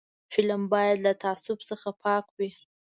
فلم 0.33 0.61
باید 0.73 0.97
له 1.05 1.11
تعصب 1.23 1.57
څخه 1.69 1.89
پاک 2.03 2.25
وي 2.37 2.49